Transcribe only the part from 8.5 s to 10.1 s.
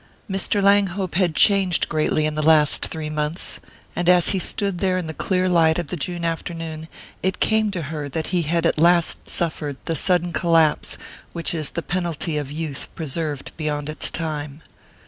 at last suffered the